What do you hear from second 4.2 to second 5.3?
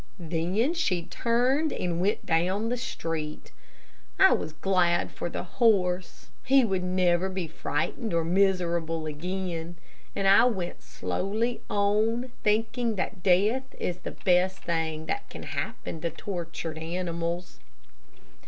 was glad for